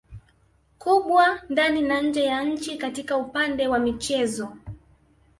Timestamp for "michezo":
3.79-4.49